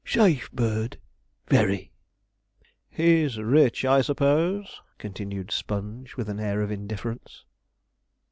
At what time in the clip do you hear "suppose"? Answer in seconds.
4.01-4.81